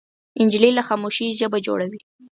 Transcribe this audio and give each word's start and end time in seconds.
نجلۍ 0.45 0.71
له 0.77 0.83
خاموشۍ 0.87 1.27
ژبه 1.39 1.57
جوړوي. 1.65 2.01